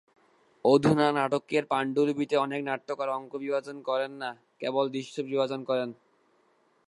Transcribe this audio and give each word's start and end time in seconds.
অধুনা 0.65 1.07
নাটকের 1.11 1.63
পাণ্ডুলিপিতে 1.65 2.35
অনেক 2.37 2.61
নাট্যকার 2.63 3.09
অঙ্ক 3.09 3.31
বিভাজন 3.35 3.77
করেন 3.81 4.11
না, 4.21 4.29
কেবল 4.59 4.85
দৃশ্য 4.89 5.15
বিভাজন 5.21 5.61
করেন। 5.63 5.89